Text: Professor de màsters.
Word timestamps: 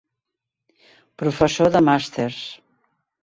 Professor 1.23 1.71
de 1.75 1.83
màsters. 1.89 2.41